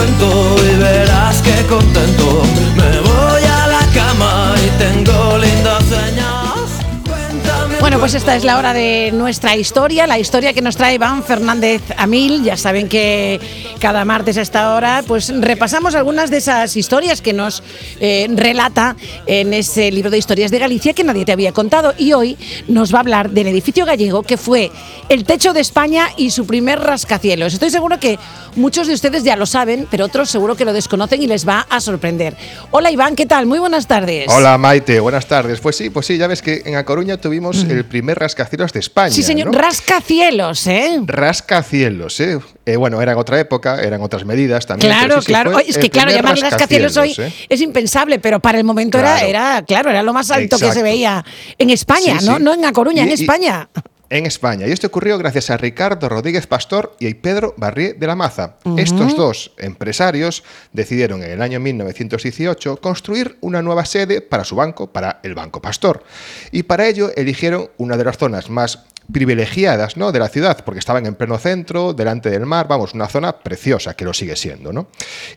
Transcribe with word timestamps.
cuento 0.00 0.49
pues 8.00 8.14
esta 8.14 8.34
es 8.34 8.44
la 8.44 8.56
hora 8.56 8.72
de 8.72 9.10
nuestra 9.12 9.56
historia, 9.56 10.06
la 10.06 10.18
historia 10.18 10.54
que 10.54 10.62
nos 10.62 10.74
trae 10.74 10.94
Iván 10.94 11.22
Fernández 11.22 11.82
Amil. 11.98 12.42
Ya 12.42 12.56
saben 12.56 12.88
que 12.88 13.38
cada 13.78 14.06
martes 14.06 14.38
a 14.38 14.40
esta 14.40 14.74
hora 14.74 15.04
pues 15.06 15.30
repasamos 15.38 15.94
algunas 15.94 16.30
de 16.30 16.38
esas 16.38 16.78
historias 16.78 17.20
que 17.20 17.34
nos 17.34 17.62
eh, 18.00 18.26
relata 18.34 18.96
en 19.26 19.52
ese 19.52 19.92
libro 19.92 20.08
de 20.08 20.16
historias 20.16 20.50
de 20.50 20.58
Galicia 20.58 20.94
que 20.94 21.04
nadie 21.04 21.26
te 21.26 21.32
había 21.32 21.52
contado. 21.52 21.92
Y 21.98 22.14
hoy 22.14 22.38
nos 22.68 22.90
va 22.90 22.98
a 22.98 23.00
hablar 23.00 23.30
del 23.30 23.48
edificio 23.48 23.84
gallego 23.84 24.22
que 24.22 24.38
fue 24.38 24.70
el 25.10 25.24
techo 25.24 25.52
de 25.52 25.60
España 25.60 26.08
y 26.16 26.30
su 26.30 26.46
primer 26.46 26.80
rascacielos. 26.80 27.52
Estoy 27.52 27.68
seguro 27.68 28.00
que 28.00 28.18
muchos 28.56 28.86
de 28.86 28.94
ustedes 28.94 29.24
ya 29.24 29.36
lo 29.36 29.44
saben, 29.44 29.86
pero 29.90 30.06
otros 30.06 30.30
seguro 30.30 30.56
que 30.56 30.64
lo 30.64 30.72
desconocen 30.72 31.22
y 31.22 31.26
les 31.26 31.46
va 31.46 31.66
a 31.68 31.80
sorprender. 31.80 32.34
Hola 32.70 32.90
Iván, 32.90 33.14
¿qué 33.14 33.26
tal? 33.26 33.44
Muy 33.44 33.58
buenas 33.58 33.86
tardes. 33.86 34.26
Hola 34.28 34.56
Maite, 34.56 35.00
buenas 35.00 35.26
tardes. 35.26 35.60
Pues 35.60 35.76
sí, 35.76 35.90
pues 35.90 36.06
sí, 36.06 36.16
ya 36.16 36.28
ves 36.28 36.40
que 36.40 36.62
en 36.64 36.76
A 36.76 36.84
Coruña 36.84 37.18
tuvimos 37.18 37.64
el 37.64 37.89
primer 37.90 38.18
rascacielos 38.18 38.72
de 38.72 38.80
España. 38.80 39.10
Sí, 39.10 39.22
señor, 39.22 39.48
¿no? 39.52 39.58
rascacielos, 39.58 40.66
¿eh? 40.66 40.98
Rascacielos, 41.04 42.18
¿eh? 42.20 42.38
Eh, 42.64 42.76
Bueno, 42.76 43.02
era 43.02 43.12
en 43.12 43.18
otra 43.18 43.38
época, 43.38 43.82
eran 43.82 44.00
otras 44.00 44.24
medidas 44.24 44.64
también. 44.64 44.90
Claro, 44.92 45.20
sí, 45.20 45.26
claro. 45.26 45.54
Oye, 45.56 45.68
es 45.70 45.76
que 45.78 45.90
claro, 45.90 46.10
llamar 46.10 46.38
rascacielos 46.38 46.96
hoy 46.96 47.14
¿eh? 47.18 47.32
es 47.48 47.60
impensable, 47.60 48.18
pero 48.18 48.40
para 48.40 48.56
el 48.58 48.64
momento 48.64 48.98
era, 48.98 49.14
Claro. 49.16 49.26
era, 49.28 49.64
claro, 49.66 49.90
era 49.90 50.02
lo 50.02 50.12
más 50.12 50.30
alto 50.30 50.58
que 50.58 50.72
se 50.72 50.82
veía 50.82 51.24
en 51.58 51.70
España, 51.70 52.18
Sí, 52.20 52.26
¿no? 52.26 52.36
sí. 52.38 52.42
No 52.42 52.54
en 52.54 52.64
A 52.64 52.72
Coruña, 52.72 53.02
Y- 53.02 53.06
en 53.06 53.10
y- 53.10 53.14
España. 53.14 53.68
En 54.10 54.26
España. 54.26 54.66
Y 54.66 54.72
esto 54.72 54.88
ocurrió 54.88 55.16
gracias 55.18 55.50
a 55.50 55.56
Ricardo 55.56 56.08
Rodríguez 56.08 56.48
Pastor 56.48 56.96
y 56.98 57.08
a 57.08 57.22
Pedro 57.22 57.54
Barrié 57.56 57.94
de 57.94 58.06
la 58.08 58.16
Maza. 58.16 58.56
Estos 58.76 59.14
dos 59.14 59.52
empresarios 59.56 60.42
decidieron 60.72 61.22
en 61.22 61.30
el 61.30 61.40
año 61.40 61.60
1918 61.60 62.80
construir 62.80 63.38
una 63.40 63.62
nueva 63.62 63.84
sede 63.84 64.20
para 64.20 64.42
su 64.42 64.56
banco, 64.56 64.92
para 64.92 65.20
el 65.22 65.36
Banco 65.36 65.62
Pastor. 65.62 66.02
Y 66.50 66.64
para 66.64 66.88
ello 66.88 67.12
eligieron 67.14 67.70
una 67.78 67.96
de 67.96 68.04
las 68.04 68.18
zonas 68.18 68.50
más 68.50 68.84
privilegiadas 69.12 69.96
¿no? 69.96 70.12
de 70.12 70.18
la 70.18 70.28
ciudad, 70.28 70.62
porque 70.64 70.78
estaban 70.78 71.06
en 71.06 71.14
pleno 71.14 71.38
centro, 71.38 71.92
delante 71.92 72.30
del 72.30 72.46
mar, 72.46 72.68
vamos, 72.68 72.94
una 72.94 73.08
zona 73.08 73.38
preciosa 73.38 73.94
que 73.94 74.04
lo 74.04 74.12
sigue 74.12 74.36
siendo. 74.36 74.72
¿no? 74.72 74.88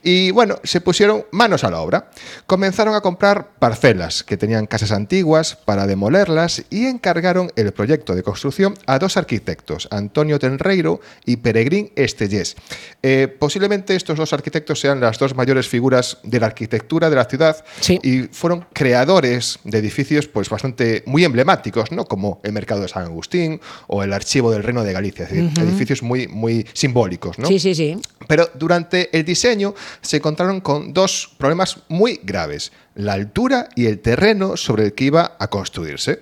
Y 0.04 0.32
bueno, 0.32 0.58
se 0.64 0.82
pusieron 0.82 1.26
manos 1.32 1.64
a 1.64 1.72
la 1.72 1.82
obra. 1.82 2.10
Comenzaron 2.46 2.96
a 2.96 3.02
comprar 3.02 3.50
parcelas 3.60 4.24
que 4.24 4.38
tenían 4.38 4.68
casas 4.68 4.92
antiguas 4.92 5.56
para 5.56 5.88
demolerlas 5.88 6.64
y 6.70 6.86
encargaron 6.86 7.52
el 7.56 7.72
proyecto 7.74 8.16
de 8.16 8.24
construcción 8.24 8.76
a 8.86 9.00
dos 9.00 9.18
arquitectos, 9.18 9.88
Antonio 9.92 10.40
Tenreiro 10.40 11.02
y 11.26 11.38
Peregrín 11.38 11.92
Estellés. 11.96 12.56
Eh, 13.02 13.28
posiblemente 13.40 13.96
estos 13.96 14.18
dos 14.18 14.34
arquitectos 14.34 14.80
sean 14.80 15.00
las 15.00 15.18
dos 15.18 15.36
mayores 15.36 15.68
figuras 15.68 16.18
de 16.24 16.40
la 16.40 16.48
arquitectura 16.48 17.10
de 17.10 17.16
la 17.16 17.26
ciudad 17.26 17.64
Sí. 17.80 18.00
y 18.04 18.24
fueron 18.32 18.66
creadores 18.74 19.60
de 19.64 19.78
edificios 19.80 20.28
pues 20.28 20.50
bastante 20.50 21.04
muy 21.06 21.24
emblemáticos, 21.26 21.92
¿no? 21.92 22.06
Como 22.06 22.40
el 22.44 22.54
Mercado 22.54 22.82
de 22.82 22.88
San 22.88 23.04
Agustín 23.04 23.60
o 23.88 24.04
el 24.04 24.14
Archivo 24.14 24.52
del 24.52 24.64
Reino 24.64 24.84
de 24.84 24.94
Galicia, 24.94 25.26
es 25.26 25.32
decir, 25.32 25.52
edificios 25.64 26.04
muy 26.04 26.28
muy 26.28 26.66
simbólicos, 26.74 27.40
¿no? 27.40 27.48
Sí, 27.48 27.60
sí, 27.60 27.76
sí. 27.76 27.98
Pero 28.28 28.50
durante 28.54 29.16
el 29.18 29.26
diseño 29.26 29.74
se 30.02 30.18
encontraron 30.18 30.62
con 30.62 30.94
dos 30.94 31.34
problemas 31.38 31.78
muy 31.90 32.20
graves, 32.24 32.72
la 32.96 33.14
altura 33.14 33.70
y 33.76 33.88
el 33.88 34.00
terreno 34.00 34.56
sobre 34.58 34.86
el 34.86 34.94
que 34.94 35.06
iba 35.06 35.36
a 35.40 35.48
construirse. 35.50 36.22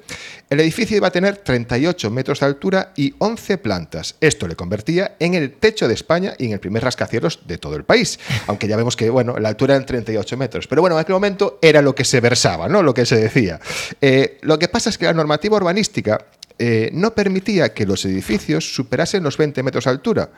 El 0.50 0.60
edificio 0.60 0.98
iba 0.98 1.08
a 1.08 1.12
tener 1.12 1.38
38 1.38 2.12
metros 2.12 2.40
de 2.40 2.46
altura 2.46 2.92
y 2.96 3.14
11 3.20 3.58
plantas. 3.58 4.16
Esto 4.20 4.48
le 4.48 4.56
convertía 4.56 5.16
en 5.20 5.34
el 5.34 5.54
techo 5.54 5.88
de 5.88 5.94
España 5.94 6.34
y 6.38 6.48
en 6.48 6.54
el 6.54 6.60
primer 6.60 6.84
rascacielos 6.84 7.40
de 7.46 7.58
todo 7.58 7.76
el 7.76 7.84
país. 7.84 8.20
Aunque 8.48 8.68
ya 8.68 8.76
vemos 8.76 8.96
que, 8.96 9.10
bueno, 9.10 9.38
la 9.38 9.50
altura 9.50 9.76
eran 9.76 9.86
38 9.86 10.38
metros. 10.38 10.68
Pero 10.68 10.82
bueno, 10.82 10.96
en 10.96 11.02
aquel 11.02 11.14
momento 11.14 11.60
era 11.62 11.82
lo 11.82 11.96
que 11.96 12.06
se 12.06 12.20
versaba, 12.20 12.68
¿no? 12.68 12.84
Lo 12.84 12.94
que 12.94 13.06
se 13.06 13.16
decía. 13.16 13.60
Eh, 14.02 14.40
lo 14.42 14.60
que 14.60 14.68
pasa 14.68 14.90
es 14.90 14.98
que 14.98 15.06
la 15.06 15.14
normativa 15.14 15.58
urbanística 15.58 16.26
eh, 16.64 16.92
no 16.94 17.16
permitía 17.16 17.74
que 17.74 17.88
los 17.88 18.06
edificios 18.06 18.76
superasen 18.76 19.24
los 19.24 19.36
20 19.36 19.64
metros 19.64 19.86
de 19.86 19.90
altura. 19.90 20.30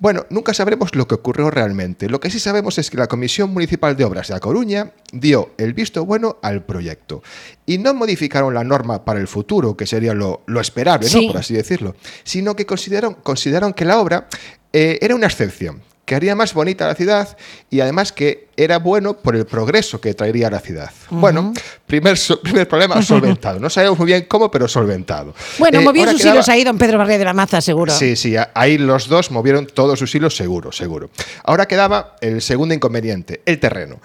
Bueno, 0.00 0.26
nunca 0.30 0.52
sabremos 0.52 0.96
lo 0.96 1.06
que 1.06 1.14
ocurrió 1.14 1.48
realmente. 1.52 2.08
Lo 2.08 2.18
que 2.18 2.28
sí 2.30 2.40
sabemos 2.40 2.76
es 2.78 2.90
que 2.90 2.96
la 2.96 3.06
Comisión 3.06 3.50
Municipal 3.52 3.96
de 3.96 4.02
Obras 4.04 4.26
de 4.26 4.34
A 4.34 4.40
Coruña 4.40 4.90
dio 5.12 5.54
el 5.58 5.74
visto 5.74 6.04
bueno 6.04 6.38
al 6.42 6.64
proyecto 6.64 7.22
y 7.66 7.78
no 7.78 7.94
modificaron 7.94 8.52
la 8.52 8.64
norma 8.64 9.04
para 9.04 9.20
el 9.20 9.28
futuro, 9.28 9.76
que 9.76 9.86
sería 9.86 10.12
lo, 10.14 10.42
lo 10.46 10.60
esperable, 10.60 11.06
Sí. 11.06 11.26
¿no? 11.26 11.32
por 11.32 11.40
así 11.40 11.54
decirlo, 11.54 11.94
sino 12.24 12.56
que 12.56 12.66
consideraron, 12.66 13.14
consideraron 13.22 13.72
que 13.72 13.84
la 13.84 14.00
obra 14.00 14.26
eh, 14.72 14.98
era 15.00 15.14
una 15.14 15.28
excepción, 15.28 15.82
que 16.04 16.14
haría 16.16 16.34
más 16.34 16.52
bonita 16.52 16.86
la 16.86 16.94
ciudad 16.96 17.36
y 17.70 17.80
además 17.80 18.10
que 18.12 18.48
era 18.56 18.78
bueno 18.78 19.14
por 19.14 19.36
el 19.36 19.46
progreso 19.46 20.00
que 20.00 20.14
traería 20.14 20.48
a 20.48 20.50
la 20.50 20.58
ciudad. 20.60 20.90
Bueno, 21.10 21.52
primer, 21.86 22.18
so- 22.18 22.40
primer 22.40 22.66
problema 22.68 23.00
solventado. 23.02 23.60
No 23.60 23.70
sabemos 23.70 23.98
muy 23.98 24.06
bien 24.06 24.26
cómo, 24.28 24.50
pero 24.50 24.66
solventado. 24.68 25.32
Bueno, 25.58 25.80
Eh, 25.80 25.84
movió 25.84 26.10
sus 26.10 26.20
quedaba- 26.20 26.34
hilos 26.36 26.48
ahí 26.48 26.64
don 26.64 26.76
Pedro 26.76 26.98
Barrié 26.98 27.18
de 27.18 27.24
la 27.24 27.32
Maza, 27.34 27.60
seguro. 27.60 27.92
Sí, 27.92 28.16
sí, 28.16 28.34
ahí 28.54 28.78
los 28.78 29.08
dos 29.08 29.30
movieron 29.30 29.66
todos 29.66 29.98
sus 29.98 30.12
hilos 30.14 30.36
seguro, 30.36 30.72
seguro. 30.72 31.10
Ahora 31.44 31.66
quedaba 31.66 32.16
el 32.20 32.42
segundo 32.42 32.74
inconveniente, 32.74 33.40
el 33.46 33.58
terreno. 33.60 34.00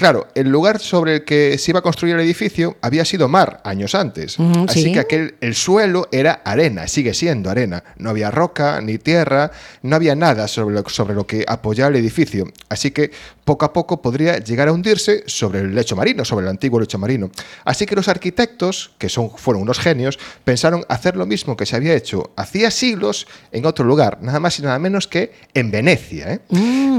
Claro, 0.00 0.28
el 0.34 0.48
lugar 0.48 0.80
sobre 0.80 1.16
el 1.16 1.24
que 1.26 1.58
se 1.58 1.72
iba 1.72 1.80
a 1.80 1.82
construir 1.82 2.14
el 2.14 2.22
edificio 2.22 2.78
había 2.80 3.04
sido 3.04 3.28
mar 3.28 3.60
años 3.64 3.94
antes. 3.94 4.38
Así 4.66 4.84
sí. 4.84 4.92
que 4.94 4.98
aquel, 4.98 5.34
el 5.42 5.54
suelo 5.54 6.08
era 6.10 6.40
arena, 6.42 6.88
sigue 6.88 7.12
siendo 7.12 7.50
arena. 7.50 7.84
No 7.98 8.08
había 8.08 8.30
roca 8.30 8.80
ni 8.80 8.96
tierra, 8.96 9.50
no 9.82 9.96
había 9.96 10.14
nada 10.14 10.48
sobre 10.48 10.76
lo, 10.76 10.88
sobre 10.88 11.14
lo 11.14 11.26
que 11.26 11.44
apoyar 11.46 11.90
el 11.90 11.98
edificio. 11.98 12.50
Así 12.70 12.92
que 12.92 13.10
poco 13.44 13.66
a 13.66 13.74
poco 13.74 14.00
podría 14.00 14.38
llegar 14.38 14.68
a 14.68 14.72
hundirse 14.72 15.22
sobre 15.26 15.60
el 15.60 15.74
lecho 15.74 15.96
marino, 15.96 16.24
sobre 16.24 16.46
el 16.46 16.50
antiguo 16.50 16.80
lecho 16.80 16.96
marino. 16.96 17.30
Así 17.66 17.84
que 17.84 17.94
los 17.94 18.08
arquitectos, 18.08 18.92
que 18.96 19.10
son, 19.10 19.30
fueron 19.36 19.64
unos 19.64 19.80
genios, 19.80 20.18
pensaron 20.44 20.82
hacer 20.88 21.14
lo 21.14 21.26
mismo 21.26 21.58
que 21.58 21.66
se 21.66 21.76
había 21.76 21.92
hecho 21.92 22.30
hacía 22.36 22.70
siglos 22.70 23.26
en 23.52 23.66
otro 23.66 23.84
lugar, 23.84 24.16
nada 24.22 24.40
más 24.40 24.58
y 24.58 24.62
nada 24.62 24.78
menos 24.78 25.06
que 25.06 25.32
en 25.52 25.70
Venecia. 25.70 26.32
¿eh? 26.32 26.40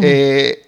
Eh, 0.03 0.67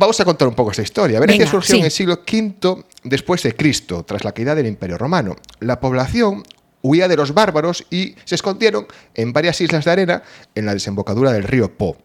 Vamos 0.00 0.18
a 0.18 0.24
contar 0.24 0.48
un 0.48 0.54
poco 0.54 0.70
esta 0.70 0.80
historia. 0.80 1.20
Venecia 1.20 1.40
Venga, 1.40 1.50
surgió 1.50 1.74
sí. 1.74 1.78
en 1.78 1.84
el 1.84 1.90
siglo 1.90 2.20
V 2.26 2.84
después 3.04 3.42
de 3.42 3.54
Cristo, 3.54 4.02
tras 4.02 4.24
la 4.24 4.32
caída 4.32 4.54
del 4.54 4.66
Imperio 4.66 4.96
Romano. 4.96 5.36
La 5.58 5.78
población 5.78 6.42
huía 6.80 7.06
de 7.06 7.16
los 7.16 7.34
bárbaros 7.34 7.84
y 7.90 8.14
se 8.24 8.36
escondieron 8.36 8.86
en 9.14 9.34
varias 9.34 9.60
islas 9.60 9.84
de 9.84 9.90
arena 9.90 10.22
en 10.54 10.64
la 10.64 10.72
desembocadura 10.72 11.34
del 11.34 11.42
río 11.42 11.76
Po. 11.76 11.98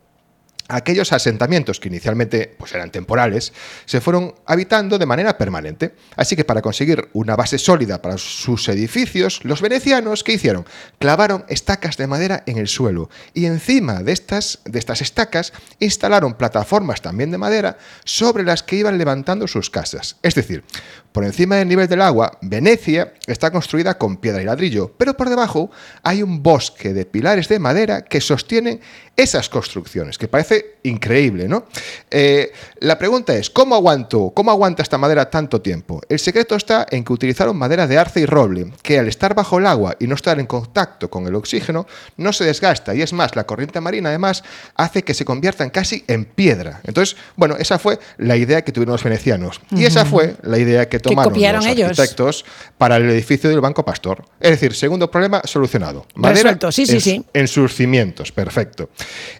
Aquellos 0.67 1.13
asentamientos 1.13 1.79
que 1.79 1.89
inicialmente 1.89 2.55
pues, 2.57 2.73
eran 2.73 2.91
temporales 2.91 3.53
se 3.85 4.01
fueron 4.01 4.33
habitando 4.47 4.97
de 4.97 5.05
manera 5.05 5.37
permanente. 5.37 5.93
Así 6.15 6.35
que 6.35 6.43
para 6.43 6.61
conseguir 6.61 7.09
una 7.13 7.35
base 7.35 7.59
sólida 7.59 8.01
para 8.01 8.17
sus 8.17 8.67
edificios, 8.69 9.41
los 9.43 9.61
venecianos, 9.61 10.23
¿qué 10.23 10.33
hicieron? 10.33 10.65
Clavaron 10.97 11.45
estacas 11.49 11.97
de 11.97 12.07
madera 12.07 12.43
en 12.47 12.57
el 12.57 12.67
suelo 12.67 13.09
y 13.33 13.45
encima 13.45 14.01
de 14.01 14.11
estas, 14.11 14.61
de 14.65 14.79
estas 14.79 15.01
estacas 15.01 15.53
instalaron 15.79 16.33
plataformas 16.33 17.01
también 17.01 17.29
de 17.29 17.37
madera 17.37 17.77
sobre 18.03 18.43
las 18.43 18.63
que 18.63 18.77
iban 18.77 18.97
levantando 18.97 19.47
sus 19.47 19.69
casas. 19.69 20.17
Es 20.23 20.33
decir, 20.33 20.63
por 21.11 21.23
encima 21.23 21.55
del 21.55 21.69
nivel 21.69 21.87
del 21.87 22.01
agua, 22.01 22.37
Venecia 22.41 23.13
está 23.27 23.51
construida 23.51 23.97
con 23.97 24.17
piedra 24.17 24.41
y 24.41 24.45
ladrillo, 24.45 24.93
pero 24.97 25.15
por 25.15 25.29
debajo 25.29 25.71
hay 26.03 26.21
un 26.21 26.43
bosque 26.43 26.93
de 26.93 27.05
pilares 27.05 27.47
de 27.47 27.59
madera 27.59 28.03
que 28.03 28.19
sostienen 28.19 28.81
esas 29.15 29.47
construcciones, 29.47 30.17
que 30.17 30.27
parece 30.27 30.54
increíble, 30.83 31.47
¿no? 31.47 31.66
Eh, 32.11 32.51
la 32.79 32.97
pregunta 32.97 33.35
es, 33.35 33.49
¿cómo 33.49 33.75
aguanto, 33.75 34.31
cómo 34.35 34.51
aguanta 34.51 34.83
esta 34.83 34.97
madera 34.97 35.29
tanto 35.29 35.61
tiempo? 35.61 36.01
El 36.09 36.19
secreto 36.19 36.55
está 36.55 36.85
en 36.89 37.03
que 37.03 37.13
utilizaron 37.13 37.57
madera 37.57 37.88
de 37.88 37.97
arce 37.97 38.21
y 38.21 38.25
roble, 38.25 38.71
que 38.81 38.99
al 38.99 39.07
estar 39.07 39.33
bajo 39.33 39.57
el 39.57 39.66
agua 39.66 39.95
y 39.99 40.07
no 40.07 40.16
estar 40.16 40.39
en 40.39 40.45
contacto 40.45 41.09
con 41.09 41.25
el 41.27 41.35
oxígeno, 41.35 41.88
no 42.17 42.33
se 42.33 42.45
desgasta. 42.45 42.93
Y 42.93 43.01
es 43.01 43.13
más, 43.13 43.35
la 43.35 43.45
corriente 43.45 43.81
marina 43.81 44.09
además 44.09 44.43
hace 44.75 45.03
que 45.03 45.13
se 45.13 45.25
conviertan 45.25 45.69
casi 45.69 46.03
en 46.07 46.25
piedra. 46.25 46.81
Entonces, 46.83 47.17
bueno, 47.35 47.55
esa 47.57 47.79
fue 47.79 47.99
la 48.17 48.35
idea 48.35 48.63
que 48.63 48.72
tuvieron 48.72 48.93
los 48.93 49.03
venecianos. 49.03 49.61
Y 49.72 49.85
esa 49.85 50.05
fue 50.05 50.35
la 50.43 50.57
idea 50.57 50.87
que 50.87 50.99
tomaron 50.99 51.34
los 51.34 51.66
ellos. 51.66 51.90
arquitectos 51.90 52.46
para 52.78 52.97
el 52.97 53.09
edificio 53.09 53.49
del 53.49 53.61
Banco 53.61 53.84
Pastor. 53.84 54.23
Es 54.40 54.52
decir, 54.52 54.73
segundo 54.73 55.09
problema 55.09 55.41
solucionado. 55.46 56.05
Resuelto, 56.16 56.72
sí, 56.72 56.85
sí, 56.85 56.99
sí. 56.99 57.25
En 57.34 57.47
sus 57.47 57.73
cimientos, 57.73 58.31
perfecto. 58.31 58.90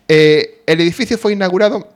Eh, 0.08 0.55
el 0.68 0.82
edificio 0.82 1.18
fue 1.18 1.34
inaugurado 1.34 1.96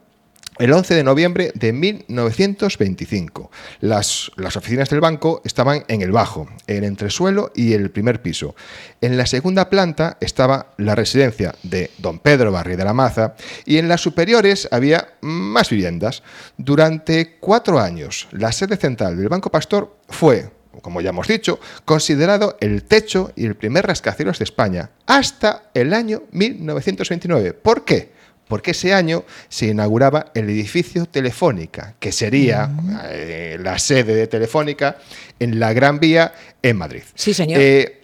el 0.60 0.72
11 0.74 0.94
de 0.94 1.04
noviembre 1.04 1.52
de 1.54 1.72
1925. 1.72 3.50
Las, 3.80 4.30
las 4.36 4.56
oficinas 4.56 4.90
del 4.90 5.00
banco 5.00 5.40
estaban 5.42 5.84
en 5.88 6.02
el 6.02 6.12
bajo, 6.12 6.48
el 6.66 6.84
entresuelo 6.84 7.50
y 7.54 7.72
el 7.72 7.90
primer 7.90 8.20
piso. 8.20 8.54
En 9.00 9.16
la 9.16 9.24
segunda 9.24 9.70
planta 9.70 10.18
estaba 10.20 10.74
la 10.76 10.94
residencia 10.94 11.54
de 11.62 11.90
don 11.96 12.18
Pedro 12.18 12.52
Barri 12.52 12.76
de 12.76 12.84
la 12.84 12.92
Maza 12.92 13.36
y 13.64 13.78
en 13.78 13.88
las 13.88 14.02
superiores 14.02 14.68
había 14.70 15.14
más 15.22 15.70
viviendas. 15.70 16.22
Durante 16.58 17.38
cuatro 17.40 17.80
años, 17.80 18.28
la 18.32 18.52
sede 18.52 18.76
central 18.76 19.16
del 19.16 19.30
Banco 19.30 19.50
Pastor 19.50 19.96
fue 20.08 20.50
como 20.82 21.00
ya 21.00 21.10
hemos 21.10 21.26
dicho, 21.26 21.58
considerado 21.84 22.56
el 22.60 22.84
techo 22.84 23.32
y 23.36 23.44
el 23.44 23.56
primer 23.56 23.86
rascacielos 23.86 24.38
de 24.38 24.44
España 24.44 24.90
hasta 25.04 25.64
el 25.74 25.92
año 25.92 26.22
1929. 26.30 27.52
¿Por 27.54 27.84
qué? 27.84 28.19
Porque 28.50 28.72
ese 28.72 28.92
año 28.92 29.24
se 29.48 29.68
inauguraba 29.68 30.26
el 30.34 30.50
edificio 30.50 31.06
Telefónica, 31.06 31.94
que 31.98 32.12
sería 32.12 32.66
Mm. 32.66 32.98
eh, 33.04 33.58
la 33.62 33.78
sede 33.78 34.14
de 34.14 34.26
Telefónica 34.26 34.98
en 35.38 35.58
la 35.58 35.72
Gran 35.72 35.98
Vía 36.00 36.34
en 36.62 36.76
Madrid. 36.76 37.02
Sí, 37.14 37.32
señor. 37.32 37.58
Eh, 37.62 37.99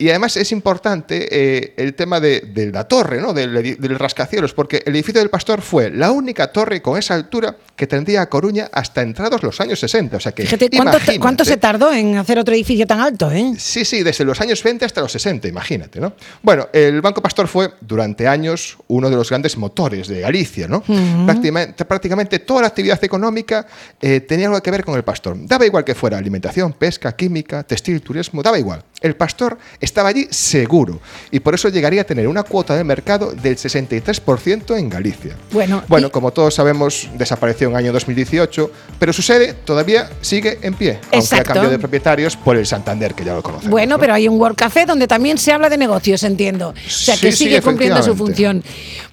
y 0.00 0.08
además 0.08 0.34
es 0.38 0.50
importante 0.50 1.28
eh, 1.30 1.74
el 1.76 1.92
tema 1.92 2.20
de, 2.20 2.40
de 2.40 2.72
la 2.72 2.84
torre, 2.84 3.20
¿no? 3.20 3.34
del, 3.34 3.76
del 3.78 3.98
rascacielos, 3.98 4.54
porque 4.54 4.82
el 4.86 4.94
edificio 4.94 5.20
del 5.20 5.28
Pastor 5.28 5.60
fue 5.60 5.90
la 5.90 6.10
única 6.10 6.50
torre 6.50 6.80
con 6.80 6.98
esa 6.98 7.12
altura 7.12 7.54
que 7.76 7.86
tendría 7.86 8.22
a 8.22 8.30
Coruña 8.30 8.70
hasta 8.72 9.02
entrados 9.02 9.42
los 9.42 9.60
años 9.60 9.78
60. 9.78 10.16
O 10.16 10.20
sea 10.20 10.32
que 10.32 10.44
Fíjate, 10.44 10.70
¿cuánto, 10.70 10.98
cuánto 11.20 11.44
se 11.44 11.58
tardó 11.58 11.92
en 11.92 12.16
hacer 12.16 12.38
otro 12.38 12.54
edificio 12.54 12.86
tan 12.86 13.00
alto, 13.00 13.30
eh? 13.30 13.52
Sí, 13.58 13.84
sí, 13.84 14.02
desde 14.02 14.24
los 14.24 14.40
años 14.40 14.62
20 14.62 14.86
hasta 14.86 15.02
los 15.02 15.12
60, 15.12 15.48
imagínate, 15.48 16.00
¿no? 16.00 16.14
Bueno, 16.40 16.70
el 16.72 17.02
Banco 17.02 17.20
Pastor 17.20 17.46
fue 17.46 17.70
durante 17.82 18.26
años 18.26 18.78
uno 18.88 19.10
de 19.10 19.16
los 19.16 19.28
grandes 19.28 19.58
motores 19.58 20.08
de 20.08 20.20
Galicia, 20.20 20.66
¿no? 20.66 20.82
prácticamente, 21.26 21.84
prácticamente 21.84 22.38
toda 22.38 22.62
la 22.62 22.68
actividad 22.68 23.04
económica 23.04 23.66
eh, 24.00 24.20
tenía 24.20 24.46
algo 24.46 24.62
que 24.62 24.70
ver 24.70 24.82
con 24.82 24.94
el 24.94 25.04
Pastor. 25.04 25.36
Daba 25.46 25.66
igual 25.66 25.84
que 25.84 25.94
fuera 25.94 26.16
alimentación, 26.16 26.72
pesca, 26.72 27.14
química, 27.14 27.64
textil, 27.64 28.00
turismo, 28.00 28.42
daba 28.42 28.58
igual. 28.58 28.82
El 29.00 29.16
Pastor 29.16 29.56
estaba 29.80 30.10
allí 30.10 30.26
seguro 30.30 31.00
y 31.30 31.40
por 31.40 31.54
eso 31.54 31.68
llegaría 31.70 32.02
a 32.02 32.04
tener 32.04 32.28
una 32.28 32.42
cuota 32.42 32.76
de 32.76 32.84
mercado 32.84 33.32
del 33.32 33.56
63% 33.56 34.76
en 34.76 34.88
Galicia. 34.90 35.36
Bueno, 35.52 35.82
Bueno, 35.88 36.08
y- 36.08 36.10
como 36.10 36.32
todos 36.32 36.54
sabemos, 36.54 37.08
desapareció 37.14 37.68
en 37.68 37.72
el 37.72 37.78
año 37.78 37.92
2018, 37.92 38.70
pero 38.98 39.12
su 39.12 39.22
sede 39.22 39.54
todavía 39.54 40.10
sigue 40.20 40.58
en 40.62 40.74
pie, 40.74 40.98
aunque 41.02 41.16
ha 41.16 41.18
Exacto. 41.20 41.44
cambiado 41.44 41.70
de 41.70 41.78
propietarios 41.78 42.36
por 42.36 42.56
el 42.56 42.66
Santander, 42.66 43.14
que 43.14 43.24
ya 43.24 43.34
lo 43.34 43.42
conocemos. 43.42 43.70
Bueno, 43.70 43.96
¿no? 43.96 44.00
pero 44.00 44.14
hay 44.14 44.28
un 44.28 44.38
World 44.38 44.56
Café 44.56 44.84
donde 44.84 45.06
también 45.08 45.38
se 45.38 45.52
habla 45.52 45.68
de 45.70 45.78
negocios, 45.78 46.22
entiendo. 46.22 46.68
O 46.70 46.90
sea, 46.90 47.14
que 47.16 47.32
Sí, 47.32 47.38
sí, 47.38 47.44
sigue 47.44 47.62
cumpliendo 47.62 48.02
su 48.02 48.14
función. 48.14 48.62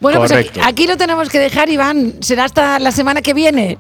Bueno, 0.02 0.20
pues 0.20 0.32
aquí, 0.34 0.60
aquí 0.64 0.88
lo 0.88 0.98
tenemos 0.98 1.30
que 1.30 1.40
dejar, 1.40 1.70
Iván. 1.70 2.16
Será 2.20 2.44
hasta 2.46 2.78
la 2.80 2.92
semana 2.92 3.22
que 3.22 3.34
viene. 3.34 3.78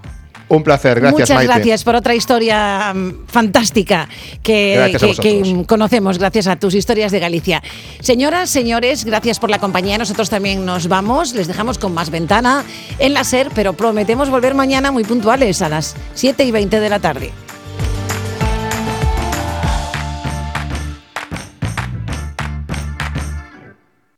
Un 0.49 0.63
placer, 0.63 0.99
gracias 1.01 1.19
Muchas 1.19 1.35
Maite. 1.35 1.53
gracias 1.53 1.83
por 1.83 1.95
otra 1.95 2.15
historia 2.15 2.94
mm, 2.94 3.25
fantástica 3.27 4.07
que, 4.41 4.95
que- 5.21 5.44
mm, 5.44 5.63
conocemos 5.65 6.17
gracias 6.17 6.47
a 6.47 6.55
tus 6.55 6.73
historias 6.73 7.11
de 7.11 7.19
Galicia. 7.19 7.61
Señoras, 7.99 8.49
señores, 8.49 9.03
gracias 9.03 9.39
por 9.39 9.49
la 9.49 9.59
compañía. 9.59 9.97
Nosotros 9.97 10.29
también 10.29 10.65
nos 10.65 10.88
vamos. 10.88 11.33
Les 11.33 11.47
dejamos 11.47 11.77
con 11.77 11.94
más 11.94 12.09
ventana 12.09 12.63
en 12.99 13.13
la 13.13 13.23
SER, 13.25 13.49
pero 13.53 13.73
prometemos 13.73 14.29
volver 14.29 14.55
mañana 14.55 14.91
muy 14.91 15.03
puntuales 15.03 15.61
a 15.61 15.69
las 15.69 15.95
7 16.13 16.45
y 16.45 16.51
20 16.51 16.79
de 16.79 16.89
la 16.89 17.00
tarde. 17.00 17.31